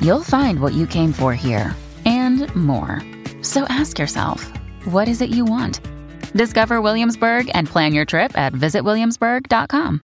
[0.00, 1.74] you'll find what you came for here
[2.04, 3.02] and more.
[3.42, 4.50] So ask yourself,
[4.84, 5.80] what is it you want?
[6.32, 10.00] Discover Williamsburg and plan your trip at visitwilliamsburg.com.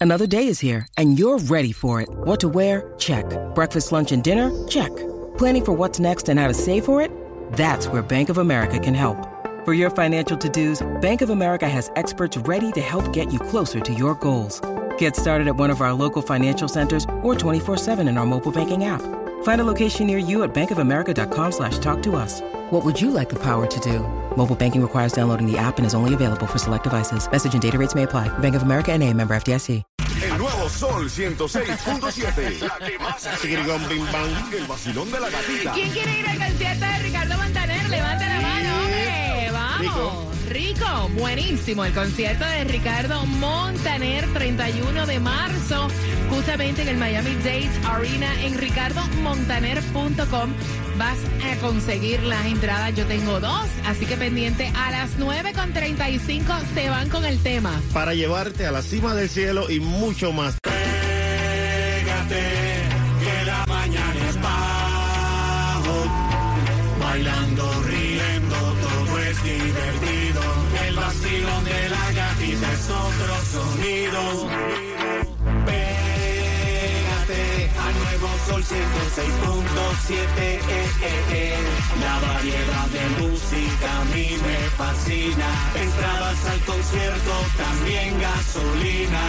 [0.00, 2.08] Another day is here, and you're ready for it.
[2.10, 2.94] What to wear?
[2.98, 3.24] Check.
[3.54, 4.50] Breakfast, lunch, and dinner?
[4.68, 4.94] Check.
[5.36, 7.10] Planning for what's next and how to save for it?
[7.54, 9.16] That's where Bank of America can help.
[9.64, 13.40] For your financial to dos, Bank of America has experts ready to help get you
[13.40, 14.60] closer to your goals.
[14.98, 18.84] Get started at one of our local financial centers or 24-7 in our mobile banking
[18.84, 19.02] app.
[19.42, 22.40] Find a location near you at bankofamerica.com slash talk to us.
[22.70, 24.00] What would you like the power to do?
[24.36, 27.28] Mobile banking requires downloading the app and is only available for select devices.
[27.28, 28.28] Message and data rates may apply.
[28.38, 29.82] Bank of America and a member FDIC.
[30.20, 32.60] El nuevo Sol 106.7.
[32.60, 34.52] La que más se bim bam.
[34.52, 35.72] El vacilón de la gatita.
[35.74, 37.88] ¿Quién quiere ir al concierto de Ricardo Montaner?
[37.88, 39.50] Levanta la mano, hombre.
[39.52, 39.80] Vamos.
[39.80, 40.27] Rico.
[41.16, 45.88] Buenísimo el concierto de Ricardo Montaner, 31 de marzo,
[46.30, 50.52] justamente en el Miami Dade Arena en ricardomontaner.com.
[50.96, 56.88] Vas a conseguir las entradas, yo tengo dos, así que pendiente a las 9.35 se
[56.88, 57.80] van con el tema.
[57.92, 60.58] Para llevarte a la cima del cielo y mucho más.
[60.62, 62.67] Pégate,
[72.88, 74.20] gatita es otro sonido.
[75.66, 77.44] Pégate
[77.78, 80.16] al nuevo sol 106.7.
[80.40, 81.56] eh, eh, eh.
[82.00, 85.48] La variedad de música a mí me fascina.
[85.74, 89.20] Entradas al concierto, también gasolina.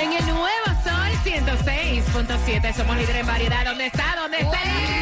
[0.00, 3.64] En el nuevo Sol 106.7 somos líderes en variedad.
[3.64, 4.14] ¿Dónde está?
[4.16, 4.95] ¿Dónde está?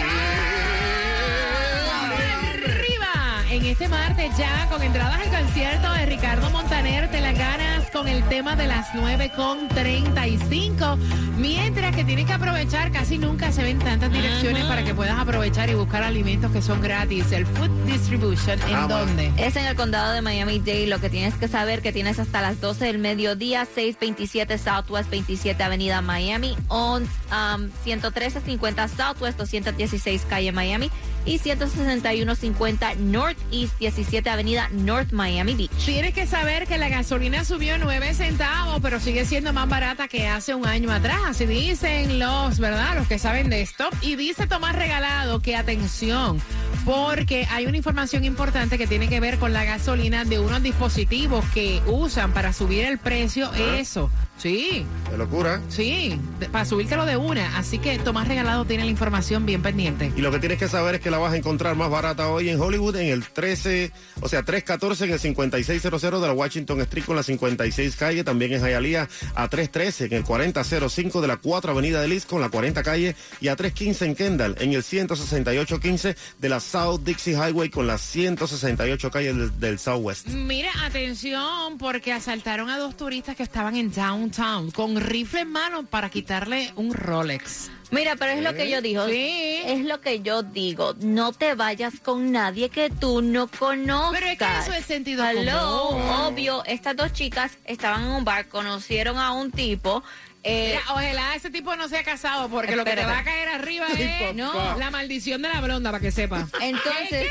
[3.75, 8.23] Este martes ya con entradas al concierto de Ricardo Montaner te las ganas con el
[8.29, 10.97] tema de las 9 con 35.
[11.39, 15.71] Mientras que tienes que aprovechar, casi nunca se ven tantas direcciones para que puedas aprovechar
[15.71, 17.33] y buscar alimentos que son gratis.
[17.33, 19.33] El Food Distribution, ¿en dónde?
[19.39, 20.87] Es en el condado de Miami-Dade.
[20.87, 25.61] Lo que tienes que saber que tienes hasta las 12 del mediodía, 627 Southwest 27
[25.61, 27.03] Avenida Miami, on
[27.33, 30.93] um, 11350 Southwest 216 Calle Miami
[31.25, 35.71] y 16150 Northeast 17 Avenida North Miami Beach.
[35.85, 40.29] Tienes que saber que la gasolina subió 9 centavos, pero sigue siendo más barata que
[40.29, 41.21] hace un año atrás.
[41.27, 42.97] Así dicen los, ¿verdad?
[42.97, 43.89] Los que saben de esto.
[44.01, 46.41] Y dice Tomás Regalado que atención,
[46.85, 51.45] porque hay una información importante que tiene que ver con la gasolina de unos dispositivos
[51.55, 53.53] que usan para subir el precio.
[53.55, 55.61] Eso, sí, De locura.
[55.69, 57.57] sí, de- para subírtelo de una.
[57.59, 60.13] Así que Tomás Regalado tiene la información bien pendiente.
[60.17, 62.49] Y lo que tienes que saber es que la vas a encontrar más barata hoy
[62.51, 67.05] en Hollywood, en el 13, o sea, 314 en el 5600 de la Washington Street
[67.05, 71.73] con la 56 calle, también en Hialeah a 313 en el 4005 de la 4
[71.73, 76.17] Avenida de Liz con la 40 calle y a 315 en Kendall en el 16815
[76.39, 80.27] de la South Dixie Highway con la 168 calle del, del Southwest.
[80.29, 83.93] Mira, atención, porque asaltaron a dos turistas que estaban en
[84.31, 87.71] downtown con rifle en mano para quitarle un Rolex.
[87.91, 89.07] Mira, pero es lo que yo digo.
[89.07, 89.61] Sí.
[89.65, 90.95] Es lo que yo digo.
[91.01, 94.13] No te vayas con nadie que tú no conozcas.
[94.21, 96.11] Pero es que eso es sentido Hello, común.
[96.11, 96.65] obvio.
[96.65, 100.03] Estas dos chicas estaban en un bar, conocieron a un tipo.
[100.43, 103.49] eh, Mira, ojalá ese tipo no sea casado, porque lo que te va a caer
[103.51, 104.77] arriba es No.
[104.79, 106.49] la maldición de la blonda, para que sepa.
[106.61, 107.29] Entonces.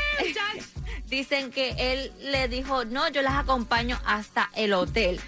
[1.08, 5.20] Dicen que él le dijo, no, yo las acompaño hasta el hotel.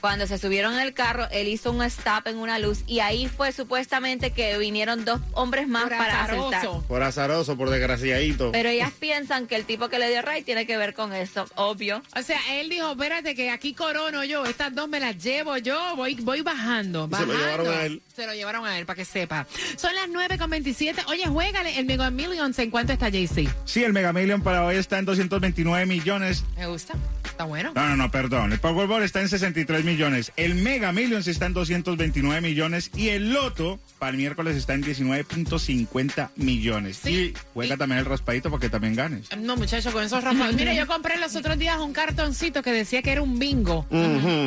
[0.00, 3.28] Cuando se subieron en el carro, él hizo un stop en una luz y ahí
[3.28, 6.48] fue supuestamente que vinieron dos hombres más Por para azaroso.
[6.56, 6.86] asaltar.
[6.86, 8.52] Por azaroso, por desgraciadito.
[8.52, 11.46] Pero ellas piensan que el tipo que le dio ray tiene que ver con eso,
[11.54, 12.02] obvio.
[12.16, 15.96] O sea, él dijo, espérate que aquí corono yo, estas dos me las llevo yo,
[15.96, 18.02] voy, voy bajando, se lo llevaron a él.
[18.14, 19.46] Se lo llevaron a él, para que sepa.
[19.76, 21.02] Son las 9 con 27.
[21.08, 22.58] Oye, juégale el Mega Millions.
[22.58, 23.48] ¿En cuánto está JC?
[23.64, 26.44] Sí, el Mega Million para hoy está en 229 millones.
[26.56, 26.94] Me gusta.
[27.24, 27.72] Está bueno.
[27.74, 28.52] No, no, no, perdón.
[28.52, 30.32] El Powerball está en 63 millones.
[30.36, 32.90] El Mega Millions está en 229 millones.
[32.94, 37.00] Y el Loto para el miércoles está en 19.50 millones.
[37.02, 37.10] Sí.
[37.10, 39.34] Y juega también el raspadito para que también ganes.
[39.36, 40.54] No, muchacho, con esos raspados.
[40.56, 43.86] Mira, yo compré los otros días un cartoncito que decía que era un bingo.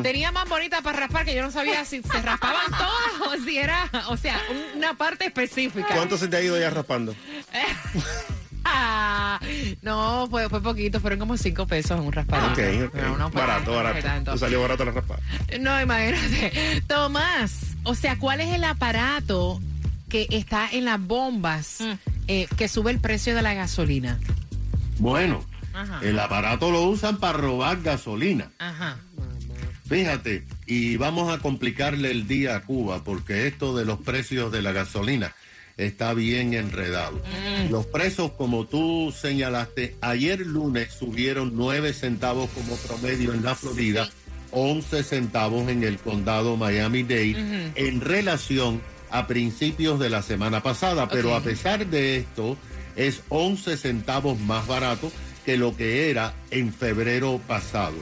[0.04, 3.57] Tenía más bonita para raspar que yo no sabía si se raspaban todas o si
[3.57, 4.39] era, o sea,
[4.75, 5.95] una parte específica.
[5.95, 7.16] ¿Cuánto se te ha ido ya raspando?
[8.66, 9.40] Ah,
[9.84, 12.52] no, fue, fue poquito, fueron como cinco pesos en un raspado.
[12.52, 12.96] Ok, ok.
[12.96, 14.32] No, no fue barato, barato.
[14.34, 15.22] Te salió barato la raspada.
[15.60, 16.82] No, imagínate.
[16.88, 19.62] Tomás, o sea, ¿cuál es el aparato
[20.10, 21.78] que está en las bombas
[22.28, 24.20] eh, que sube el precio de la gasolina?
[24.98, 26.00] Bueno, Ajá.
[26.02, 28.52] el aparato lo usan para robar gasolina.
[28.58, 28.98] Ajá.
[29.88, 34.64] Fíjate, y vamos a complicarle el día a Cuba porque esto de los precios de
[34.64, 35.36] la gasolina
[35.77, 37.22] está bien enredado.
[37.69, 44.10] Los precios, como tú señalaste, ayer lunes subieron 9 centavos como promedio en la Florida,
[44.51, 51.10] 11 centavos en el condado Miami-Dade, en relación a principios de la semana pasada.
[51.10, 52.57] Pero a pesar de esto,
[52.95, 55.12] es 11 centavos más barato
[55.45, 57.95] que lo que era en febrero pasado.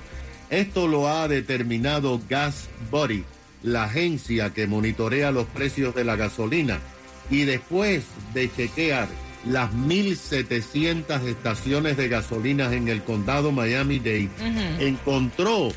[0.50, 3.24] Esto lo ha determinado Gas Buddy,
[3.64, 6.80] la agencia que monitorea los precios de la gasolina.
[7.30, 8.04] Y después
[8.34, 9.08] de chequear
[9.46, 14.30] las 1.700 estaciones de gasolina en el condado Miami-Dade,
[14.80, 15.72] encontró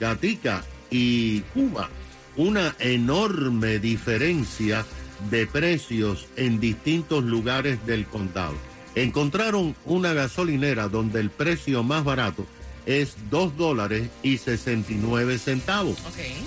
[0.00, 1.88] Gatica y Cuba
[2.36, 4.84] una enorme diferencia
[5.30, 8.54] de precios en distintos lugares del condado.
[8.94, 12.46] Encontraron una gasolinera donde el precio más barato
[12.84, 15.96] es 2 dólares y 69 centavos,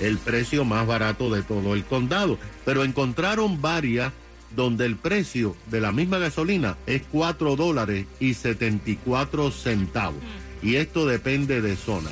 [0.01, 2.37] el precio más barato de todo el condado.
[2.65, 4.11] Pero encontraron varias
[4.55, 10.21] donde el precio de la misma gasolina es 4 dólares y 74 centavos.
[10.61, 12.09] Y esto depende de zona.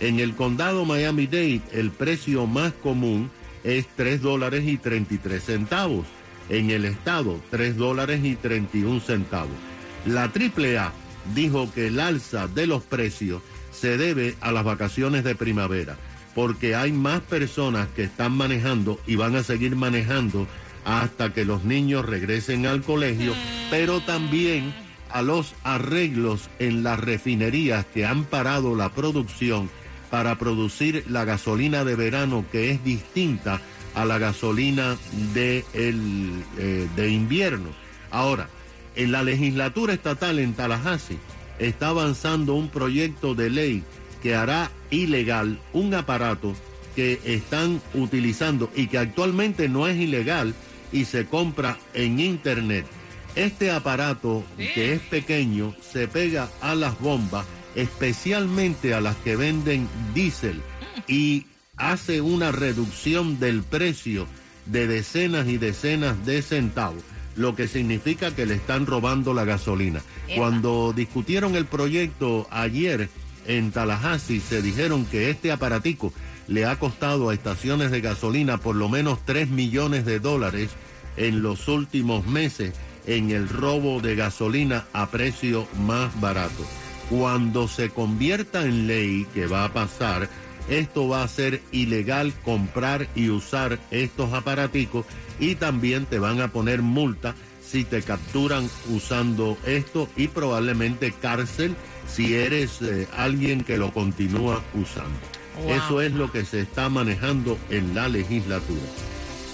[0.00, 3.30] En el condado Miami-Dade el precio más común
[3.64, 6.06] es 3 dólares y 33 centavos.
[6.48, 9.56] En el estado 3 dólares y 31 centavos.
[10.04, 10.92] La AAA
[11.34, 13.42] dijo que el alza de los precios
[13.72, 15.96] se debe a las vacaciones de primavera,
[16.34, 20.46] porque hay más personas que están manejando y van a seguir manejando
[20.86, 23.34] hasta que los niños regresen al colegio,
[23.70, 24.72] pero también
[25.10, 29.68] a los arreglos en las refinerías que han parado la producción
[30.10, 33.60] para producir la gasolina de verano que es distinta
[33.96, 34.96] a la gasolina
[35.34, 37.70] de, el, eh, de invierno.
[38.12, 38.48] Ahora,
[38.94, 41.18] en la legislatura estatal en Tallahassee
[41.58, 43.82] está avanzando un proyecto de ley
[44.22, 46.54] que hará ilegal un aparato
[46.94, 50.54] que están utilizando y que actualmente no es ilegal
[50.92, 52.86] y se compra en internet.
[53.34, 57.44] Este aparato que es pequeño se pega a las bombas,
[57.74, 60.62] especialmente a las que venden diésel
[61.06, 61.46] y
[61.76, 64.26] hace una reducción del precio
[64.64, 67.02] de decenas y decenas de centavos,
[67.36, 70.00] lo que significa que le están robando la gasolina.
[70.34, 73.08] Cuando discutieron el proyecto ayer
[73.46, 76.12] en Tallahassee, se dijeron que este aparatico
[76.48, 80.70] le ha costado a estaciones de gasolina por lo menos 3 millones de dólares
[81.16, 82.72] en los últimos meses
[83.06, 86.64] en el robo de gasolina a precio más barato.
[87.08, 90.28] Cuando se convierta en ley, que va a pasar,
[90.68, 95.06] esto va a ser ilegal comprar y usar estos aparaticos
[95.38, 97.34] y también te van a poner multa
[97.64, 101.76] si te capturan usando esto y probablemente cárcel
[102.08, 105.35] si eres eh, alguien que lo continúa usando.
[105.56, 105.70] Wow.
[105.70, 108.82] Eso es lo que se está manejando en la legislatura.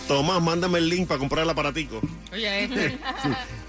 [0.08, 2.00] Tomás, mándame el link para comprar el aparatico.
[2.32, 2.98] Oye, este.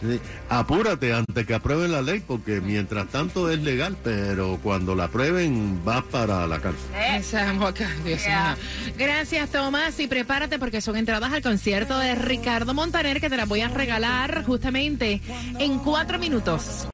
[0.01, 0.19] Sí,
[0.49, 5.83] Apúrate antes que aprueben la ley porque mientras tanto es legal, pero cuando la aprueben
[5.85, 6.83] vas para la cárcel.
[7.15, 8.21] Esa boca, Dios.
[8.97, 9.99] Gracias, Tomás.
[9.99, 13.67] Y prepárate porque son entradas al concierto de Ricardo Montaner que te las voy a
[13.67, 15.21] regalar justamente
[15.59, 16.87] en cuatro minutos.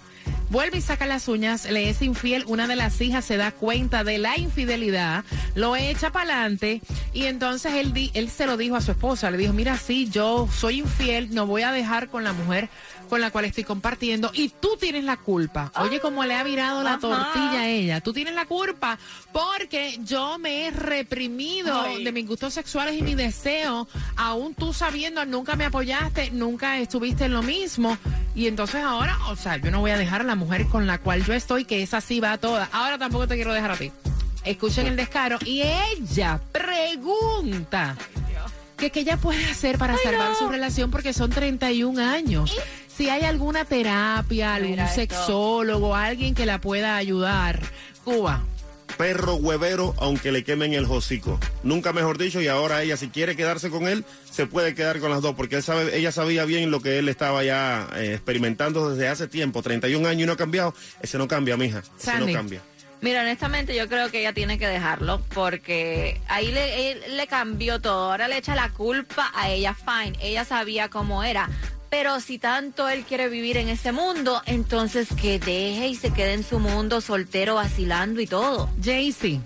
[0.49, 4.03] Vuelve y saca las uñas, le es infiel, una de las hijas se da cuenta
[4.03, 6.81] de la infidelidad, lo echa para adelante
[7.13, 10.49] y entonces él, él se lo dijo a su esposa, le dijo, mira, sí, yo
[10.51, 12.69] soy infiel, no voy a dejar con la mujer
[13.09, 15.71] con la cual estoy compartiendo y tú tienes la culpa.
[15.75, 16.99] Oye, cómo le ha virado la Ajá.
[16.99, 18.97] tortilla a ella, tú tienes la culpa
[19.33, 22.03] porque yo me he reprimido Ay.
[22.03, 27.25] de mis gustos sexuales y mi deseo, aún tú sabiendo, nunca me apoyaste, nunca estuviste
[27.25, 27.97] en lo mismo.
[28.35, 30.99] Y entonces ahora, o sea, yo no voy a dejar a la mujer con la
[30.99, 32.69] cual yo estoy, que es así va toda.
[32.71, 33.91] Ahora tampoco te quiero dejar a ti.
[34.45, 35.39] Escuchen el descaro.
[35.45, 37.97] Y ella pregunta
[38.77, 42.55] que qué ella puede hacer para salvar su relación porque son 31 años.
[42.99, 44.95] Si hay alguna terapia, algún Mira esto.
[44.95, 47.61] sexólogo, alguien que la pueda ayudar.
[48.03, 48.43] Cuba.
[48.97, 51.39] Perro huevero, aunque le quemen el hocico.
[51.63, 55.11] Nunca mejor dicho, y ahora ella, si quiere quedarse con él, se puede quedar con
[55.11, 58.89] las dos, porque él sabe, ella sabía bien lo que él estaba ya eh, experimentando
[58.89, 60.73] desde hace tiempo, 31 años y no ha cambiado.
[61.01, 61.79] Ese no cambia, mija.
[61.79, 62.33] Ese Sandy.
[62.33, 62.61] no cambia.
[62.99, 67.79] Mira, honestamente yo creo que ella tiene que dejarlo porque ahí le, él le cambió
[67.79, 68.11] todo.
[68.11, 70.17] Ahora le echa la culpa a ella, fine.
[70.21, 71.49] Ella sabía cómo era.
[71.89, 76.33] Pero si tanto él quiere vivir en ese mundo, entonces que deje y se quede
[76.33, 78.69] en su mundo soltero, vacilando y todo.
[78.83, 79.39] Jaycee,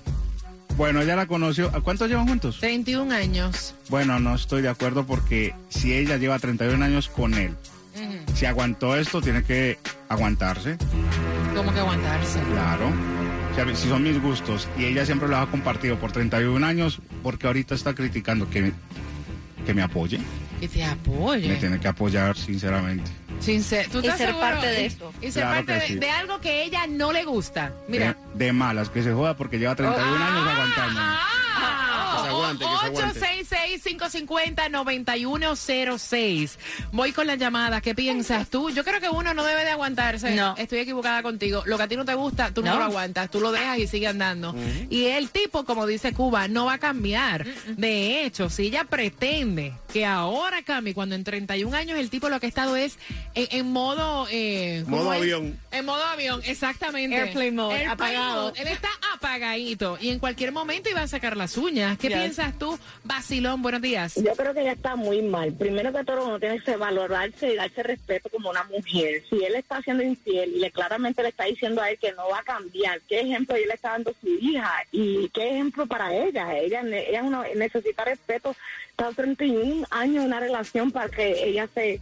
[0.76, 1.70] Bueno, ella la conoció.
[1.74, 2.58] ¿A cuántos llevan juntos?
[2.60, 3.76] 31 años.
[3.90, 7.56] Bueno, no estoy de acuerdo porque si ella lleva 31 años con él,
[8.34, 9.78] si aguantó esto, tiene que
[10.10, 10.78] aguantarse,
[11.56, 12.40] ¿Cómo que aguantarse?
[12.52, 12.92] claro.
[13.52, 17.00] O sea, si son mis gustos y ella siempre los ha compartido por 31 años,
[17.22, 18.72] porque ahorita está criticando que,
[19.64, 20.20] que me apoye.
[20.64, 21.56] Que te Me apoye.
[21.58, 23.12] tiene que apoyar, sinceramente.
[23.42, 24.40] Sin ser, ¿tú Y ser seguro?
[24.40, 25.12] parte de esto.
[25.22, 25.96] Y ser Claro parte de, sí.
[25.96, 27.74] de algo que ella no le gusta.
[27.90, 28.16] Mira.
[28.34, 31.00] De, de malas, que se joda porque lleva 31 años aguantando.
[31.04, 31.83] Ah,
[32.44, 32.86] aguante, que se
[33.26, 33.74] aguante.
[33.74, 36.52] 866-550-9106.
[36.92, 37.82] Voy con la llamada.
[37.82, 38.70] ¿Qué piensas tú?
[38.70, 40.32] Yo creo que uno no debe de aguantarse.
[40.36, 40.56] No.
[40.58, 41.64] Estoy equivocada contigo.
[41.66, 42.80] Lo que a ti no te gusta, tú no, No.
[42.80, 43.30] lo aguantas.
[43.32, 44.56] Tú lo dejas y sigue andando.
[44.90, 47.46] Y el tipo, como dice Cuba, no va a cambiar.
[47.46, 52.40] De hecho, si ella pretende que ahora cambie, cuando en 31 años el tipo lo
[52.40, 52.98] que ha estado es
[53.36, 54.28] en, en modo...
[54.32, 55.60] eh, ¿cómo Modo avión.
[55.72, 57.16] En modo avión, exactamente.
[57.16, 58.42] Airplane mode, Airplane apagado.
[58.50, 58.62] mode.
[58.62, 61.98] Él está apagadito y en cualquier momento iba a sacar las uñas.
[61.98, 62.18] ¿Qué Yes.
[62.18, 63.62] piensas tú, Basilón?
[63.62, 64.16] Buenos días.
[64.16, 65.54] Yo creo que ella está muy mal.
[65.54, 69.24] Primero que todo, uno tiene que valorarse y darse respeto como una mujer.
[69.30, 72.28] Si él está siendo infiel y le claramente le está diciendo a él que no
[72.30, 74.72] va a cambiar, ¿qué ejemplo él le está dando a su hija?
[74.92, 76.58] ¿Y qué ejemplo para ella?
[76.58, 77.24] Ella, ella
[77.56, 78.56] necesita respeto.
[78.90, 82.00] Está 31 años en una relación para que ella se...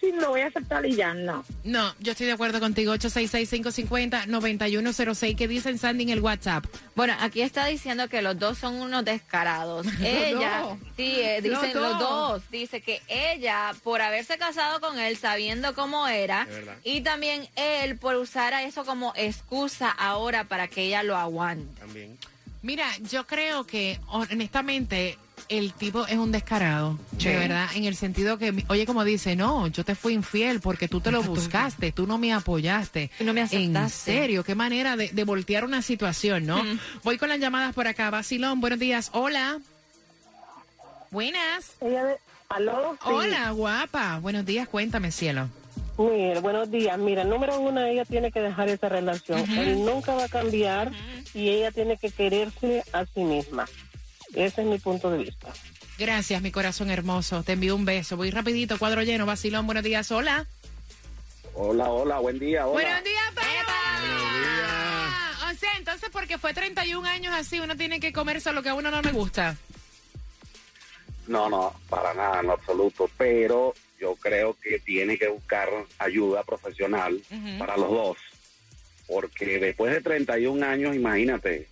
[0.00, 1.44] Sí, lo voy a aceptar y ya, no.
[1.64, 2.94] No, yo estoy de acuerdo contigo.
[2.94, 5.36] 866-550-9106.
[5.36, 6.64] ¿Qué dicen Sandy en el WhatsApp?
[6.94, 9.86] Bueno, aquí está diciendo que los dos son unos descarados.
[10.02, 10.78] ella, dos.
[10.96, 12.42] sí, eh, Los dicen los dos.
[12.50, 16.46] Dice que ella, por haberse casado con él, sabiendo cómo era,
[16.84, 21.80] y también él por usar a eso como excusa ahora para que ella lo aguante.
[21.80, 22.16] También.
[22.62, 27.28] Mira, yo creo que honestamente el tipo es un descarado, Sí.
[27.28, 30.88] de verdad, en el sentido que, oye, como dice, no, yo te fui infiel porque
[30.88, 33.10] tú te lo buscaste, tú no me apoyaste.
[33.20, 34.12] No me En aceptaste.
[34.12, 36.62] serio, qué manera de, de voltear una situación, ¿no?
[36.64, 36.78] Mm.
[37.04, 38.10] Voy con las llamadas por acá.
[38.10, 39.10] Basilón, buenos días.
[39.12, 39.58] Hola.
[41.10, 41.72] Buenas.
[41.80, 42.16] Ella de-
[42.48, 42.92] ¿Aló?
[43.02, 43.08] Sí.
[43.10, 44.18] Hola, guapa.
[44.20, 45.48] Buenos días, cuéntame, cielo.
[45.98, 46.96] Mira, buenos días.
[46.98, 49.40] Mira, número uno, ella tiene que dejar esa relación.
[49.58, 50.92] Él nunca va a cambiar
[51.34, 53.66] y ella tiene que quererse a sí misma.
[54.34, 55.52] Ese es mi punto de vista.
[55.98, 57.42] Gracias, mi corazón hermoso.
[57.42, 58.16] Te envío un beso.
[58.16, 59.24] Voy rapidito, cuadro lleno.
[59.26, 60.10] Basilón, buenos días.
[60.10, 60.46] Hola.
[61.54, 62.82] Hola, hola, buen día, hola.
[62.82, 63.76] Buenos días, Peba.
[65.50, 68.74] O sea, entonces porque fue 31 años así, uno tiene que comerse lo que a
[68.74, 69.56] uno no le gusta.
[71.26, 75.68] No, no, para nada, en lo absoluto, pero yo creo que tiene que buscar
[75.98, 77.20] ayuda profesional
[77.58, 78.18] para los dos,
[79.06, 81.68] porque después de 31 años, imagínate,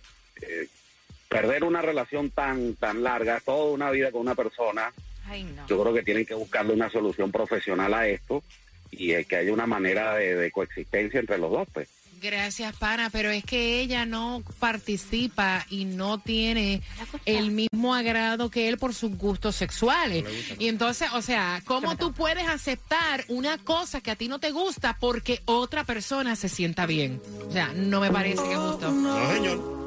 [1.41, 4.93] perder una relación tan tan larga, toda una vida con una persona,
[5.27, 5.67] Ay, no.
[5.67, 8.43] yo creo que tienen que buscarle una solución profesional a esto
[8.91, 11.89] y eh, que haya una manera de, de coexistencia entre los dos, pues.
[12.21, 16.81] Gracias, pana, pero es que ella no participa y no tiene
[17.25, 20.23] el mismo agrado que él por sus gustos sexuales.
[20.57, 24.51] Y entonces, o sea, ¿cómo tú puedes aceptar una cosa que a ti no te
[24.51, 27.21] gusta porque otra persona se sienta bien?
[27.47, 28.91] O sea, no me parece que es justo.
[28.91, 29.84] No, señor.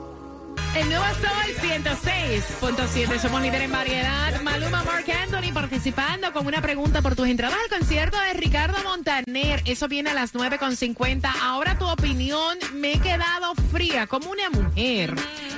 [0.75, 3.19] El nuevo Sol 106.7.
[3.19, 4.41] Somos líder en variedad.
[4.43, 9.63] Maluma, Mark Anthony, participando con una pregunta por tus entradas al concierto de Ricardo Montaner.
[9.65, 11.31] Eso viene a las 9.50.
[11.43, 15.15] Ahora tu opinión me he quedado fría como una mujer.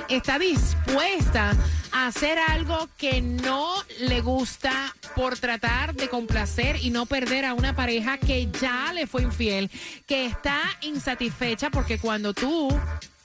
[0.09, 1.53] Está dispuesta
[1.91, 7.53] a hacer algo que no le gusta por tratar de complacer y no perder a
[7.53, 9.69] una pareja que ya le fue infiel,
[10.07, 12.69] que está insatisfecha porque cuando tú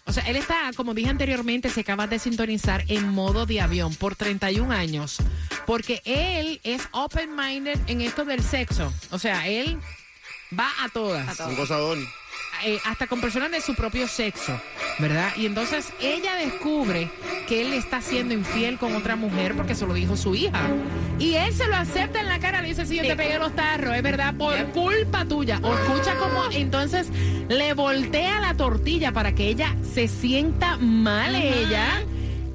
[0.06, 3.94] o sea, él está, como dije anteriormente, se acaba de sintonizar en modo de avión
[3.94, 5.18] por 31 años.
[5.66, 8.92] Porque él es open-minded en esto del sexo.
[9.10, 9.78] O sea, él
[10.56, 11.40] va a todas.
[11.40, 11.98] Un gozador.
[12.64, 14.60] Eh, hasta con personas de su propio sexo,
[14.98, 15.30] ¿verdad?
[15.36, 17.10] Y entonces ella descubre
[17.46, 20.68] que él está siendo infiel con otra mujer porque se lo dijo su hija.
[21.18, 23.54] Y él se lo acepta en la cara, le dice, sí, yo te pegué los
[23.54, 25.60] tarros, es verdad, por culpa tuya.
[25.62, 27.08] O escucha cómo entonces
[27.48, 32.02] le voltea la tortilla para que ella se sienta mal ella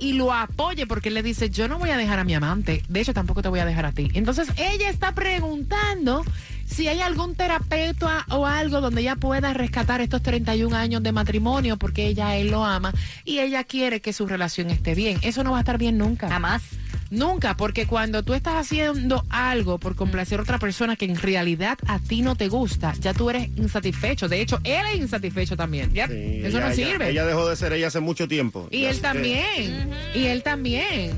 [0.02, 2.84] y lo apoye porque él le dice, yo no voy a dejar a mi amante,
[2.90, 4.10] de hecho tampoco te voy a dejar a ti.
[4.16, 6.26] Entonces ella está preguntando
[6.74, 11.78] si hay algún terapeuta o algo donde ella pueda rescatar estos 31 años de matrimonio
[11.78, 12.94] porque ella él lo ama
[13.26, 15.18] y ella quiere que su relación esté bien.
[15.22, 16.30] Eso no va a estar bien nunca.
[16.30, 16.62] Jamás.
[17.10, 21.78] Nunca, porque cuando tú estás haciendo algo por complacer a otra persona que en realidad
[21.86, 24.30] a ti no te gusta, ya tú eres insatisfecho.
[24.30, 25.94] De hecho, él es insatisfecho también.
[25.94, 26.08] ¿ya?
[26.08, 27.10] Sí, Eso ella- no sirve.
[27.10, 28.70] Ella dejó de ser ella hace mucho tiempo.
[28.72, 29.90] y él que- también.
[30.16, 31.12] Y él también.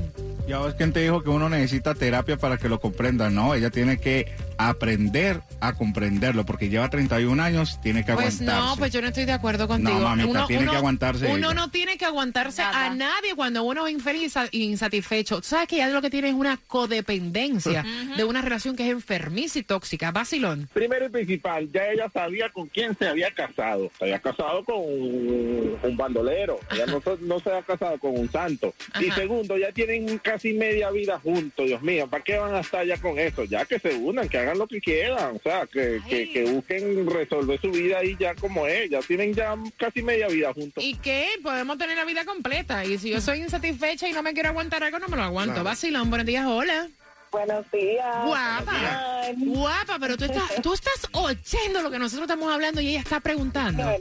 [0.48, 3.30] Ya ves quién te dijo que uno necesita terapia para que lo comprenda.
[3.30, 4.26] No, ella tiene que
[4.58, 8.66] aprender a comprenderlo porque lleva 31 años, tiene que Pues aguantarse.
[8.68, 9.98] no, pues yo no estoy de acuerdo contigo.
[9.98, 11.54] No, mamita, tiene que aguantarse Uno ella.
[11.54, 15.36] no tiene que aguantarse a nadie cuando uno es infeliz e insatisfecho.
[15.40, 17.84] Tú sabes que ya lo que tiene es una codependencia
[18.16, 20.10] de una relación que es enfermiza y tóxica.
[20.12, 20.68] Vacilón.
[20.72, 23.90] Primero y principal, ya ella sabía con quién se había casado.
[23.98, 26.58] Se había casado con un, un bandolero.
[26.70, 28.74] Ella no, se- no se había casado con un santo.
[29.00, 31.66] Y segundo, ya tienen casi media vida juntos.
[31.66, 33.44] Dios mío, ¿para qué van a estar ya con eso?
[33.44, 35.36] Ya que se unan, que hagan lo que quieran.
[35.36, 38.90] O sea, que, que, que busquen resolver su vida ahí ya como es.
[38.90, 40.82] Ya tienen ya casi media vida juntos.
[40.82, 41.26] ¿Y qué?
[41.42, 42.84] Podemos tener la vida completa.
[42.84, 45.54] Y si yo soy insatisfecha y no me quiero aguantar algo, no me lo aguanto.
[45.54, 45.64] Claro.
[45.64, 46.88] Vacilón, buenos días, hola.
[47.34, 48.24] Buenos días.
[48.26, 49.32] Guapa.
[49.36, 53.18] Guapa, pero tú estás, tú estás oyendo lo que nosotros estamos hablando y ella está
[53.18, 53.82] preguntando.
[53.82, 53.98] No, no,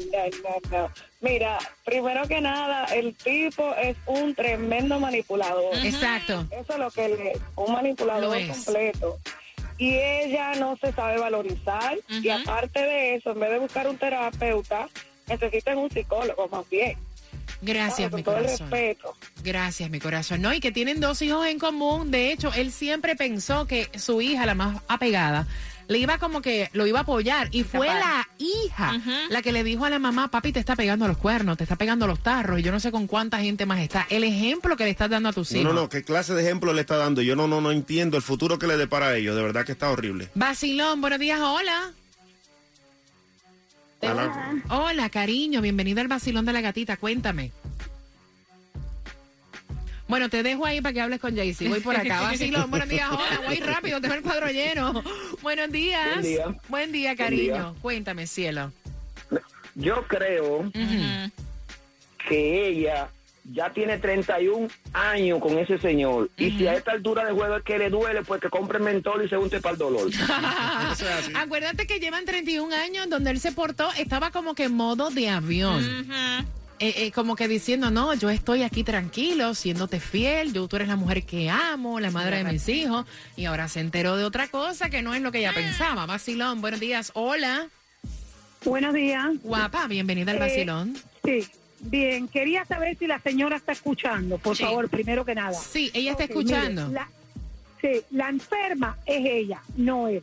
[0.71, 0.91] no, no.
[1.19, 5.75] Mira, primero que nada, el tipo es un tremendo manipulador.
[5.83, 6.45] Exacto.
[6.51, 8.49] Eso es lo que él es, un manipulador Lo es.
[8.49, 9.17] completo.
[9.77, 11.97] Y ella no se sabe valorizar.
[12.09, 14.87] Y aparte de eso, en vez de buscar un terapeuta,
[15.27, 16.97] necesitan un psicólogo más bien.
[17.61, 18.71] Gracias, mi todo el corazón.
[18.71, 19.15] respeto.
[19.41, 20.41] Gracias, mi corazón.
[20.41, 22.11] No, y que tienen dos hijos en común.
[22.11, 25.47] De hecho, él siempre pensó que su hija, la más apegada,
[25.87, 27.49] le iba como que lo iba a apoyar.
[27.51, 31.07] Y fue la hija la que le dijo a la mamá, papi, te está pegando
[31.07, 32.59] los cuernos, te está pegando los tarros.
[32.59, 34.05] Y yo no sé con cuánta gente más está.
[34.09, 35.73] El ejemplo que le estás dando a tus No, hijos.
[35.73, 37.21] no, no, ¿qué clase de ejemplo le está dando?
[37.21, 39.35] Yo no, no, no entiendo el futuro que le depara a ellos.
[39.35, 40.29] De verdad que está horrible.
[40.35, 41.91] Vacilón, buenos días, hola.
[44.01, 44.61] Hola.
[44.69, 47.51] Hola, cariño, bienvenida al vacilón de la gatita, cuéntame.
[50.07, 51.69] Bueno, te dejo ahí para que hables con Jaycee.
[51.69, 52.21] Voy por acá.
[52.21, 55.03] Vacilón, buenos días, hola, voy rápido, tengo el cuadro lleno.
[55.41, 56.05] Buenos días.
[56.15, 56.45] Buen día.
[56.67, 57.43] Buen día, Buen cariño.
[57.53, 57.73] día.
[57.81, 58.71] Cuéntame, cielo.
[59.75, 60.71] Yo creo
[62.27, 63.09] que ella
[63.51, 66.29] ya tiene 31 años con ese señor.
[66.37, 69.25] Y si a esta altura de juego es que le duele, pues que compre mentol
[69.25, 70.09] y se unte para el dolor.
[71.35, 75.29] Acuérdate que llevan 31 años donde él se portó, estaba como que en modo de
[75.29, 76.05] avión.
[76.83, 80.89] Eh, eh, como que diciendo, no, yo estoy aquí tranquilo, siéndote fiel, yo, tú eres
[80.89, 83.05] la mujer que amo, la madre de mis hijos,
[83.37, 86.05] y ahora se enteró de otra cosa que no es lo que ella pensaba.
[86.05, 87.69] Vacilón, buenos días, hola.
[88.65, 89.31] Buenos días.
[89.43, 90.97] Guapa, bienvenida al Eh, vacilón.
[91.23, 91.47] Sí,
[91.79, 92.27] bien.
[92.27, 94.63] Quería saber si la señora está escuchando, por Sí.
[94.63, 95.53] favor, primero que nada.
[95.53, 96.89] Sí, ella está escuchando.
[96.89, 97.09] mire, la-
[97.79, 100.21] sí, la enferma es ella, no él.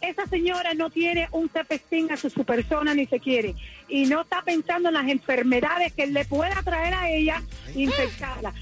[0.00, 3.54] Esa señora no tiene un tapestín a su, su persona ni se quiere.
[3.88, 7.42] Y no está pensando en las enfermedades que le pueda traer a ella
[7.74, 8.52] infectarla.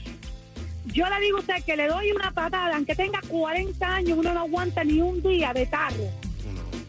[0.87, 4.35] Yo le digo a usted que le doy una patada, aunque tenga 40 años, uno
[4.35, 6.11] no aguanta ni un día de tarde.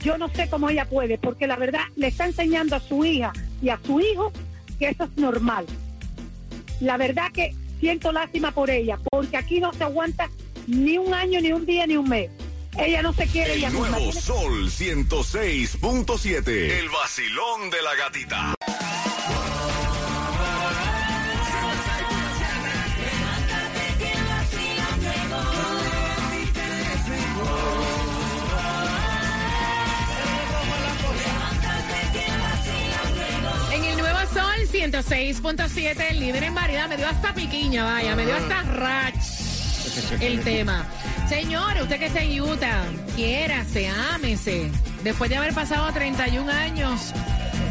[0.02, 3.32] Yo no sé cómo ella puede, porque la verdad le está enseñando a su hija
[3.62, 4.32] y a su hijo
[4.80, 5.66] que eso es normal.
[6.82, 10.30] La verdad que siento lástima por ella, porque aquí no se aguanta
[10.68, 12.30] ni un año, ni un día, ni un mes.
[12.78, 13.90] Ella no se quiere ella El misma.
[13.98, 16.48] nuevo Sol 106.7.
[16.80, 18.56] El vacilón de la gatita.
[33.72, 38.26] En el Nuevo Sol 106.7, el líder en variedad, me dio hasta piquiña, vaya, me
[38.26, 39.16] dio hasta rach
[40.20, 40.88] el tema.
[41.28, 42.84] Señor, usted que está en Utah,
[43.16, 44.70] quiérase, ámese.
[45.04, 47.14] Después de haber pasado 31 años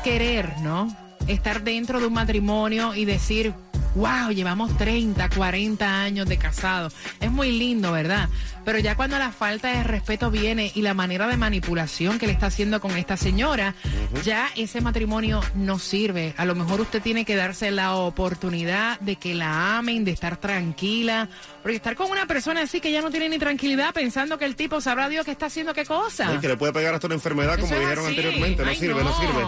[0.04, 0.94] querer, ¿no?
[1.28, 3.54] Estar dentro de un matrimonio y decir,
[4.00, 6.90] wow, llevamos 30, 40 años de casado.
[7.20, 8.30] Es muy lindo, ¿verdad?
[8.66, 12.34] Pero ya cuando la falta de respeto viene y la manera de manipulación que le
[12.34, 13.74] está haciendo con esta señora,
[14.24, 16.34] ya ese matrimonio no sirve.
[16.38, 20.38] A lo mejor usted tiene que darse la oportunidad de que la amen, de estar
[20.38, 21.28] tranquila.
[21.62, 24.56] Porque estar con una persona así que ya no tiene ni tranquilidad pensando que el
[24.56, 26.30] tipo sabrá Dios que está haciendo qué cosa.
[26.30, 28.64] Ay, que le puede pegar hasta una enfermedad, como Eso dijeron anteriormente.
[28.64, 29.20] No Ay, sirve, no no.
[29.20, 29.44] sirve.